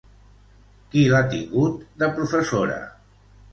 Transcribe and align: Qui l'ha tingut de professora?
Qui 0.95 1.03
l'ha 1.11 1.19
tingut 1.35 1.85
de 2.01 2.11
professora? 2.19 2.83